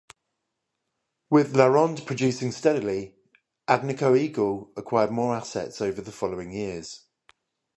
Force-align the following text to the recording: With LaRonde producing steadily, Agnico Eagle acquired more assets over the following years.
With 1.29 1.53
LaRonde 1.53 2.07
producing 2.07 2.51
steadily, 2.51 3.17
Agnico 3.67 4.17
Eagle 4.19 4.71
acquired 4.75 5.11
more 5.11 5.35
assets 5.35 5.79
over 5.79 6.01
the 6.01 6.11
following 6.11 6.51
years. 6.51 7.05